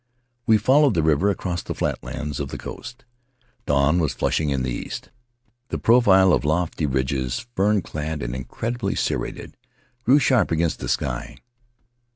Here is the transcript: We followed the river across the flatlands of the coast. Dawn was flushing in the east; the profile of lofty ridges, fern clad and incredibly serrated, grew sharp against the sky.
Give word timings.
We 0.47 0.57
followed 0.57 0.95
the 0.95 1.03
river 1.03 1.29
across 1.29 1.61
the 1.61 1.75
flatlands 1.75 2.39
of 2.39 2.49
the 2.49 2.57
coast. 2.57 3.05
Dawn 3.67 3.99
was 3.99 4.15
flushing 4.15 4.49
in 4.49 4.63
the 4.63 4.71
east; 4.73 5.11
the 5.67 5.77
profile 5.77 6.33
of 6.33 6.43
lofty 6.43 6.87
ridges, 6.87 7.45
fern 7.55 7.83
clad 7.83 8.23
and 8.23 8.33
incredibly 8.33 8.95
serrated, 8.95 9.57
grew 10.03 10.17
sharp 10.17 10.49
against 10.49 10.79
the 10.79 10.89
sky. 10.89 11.37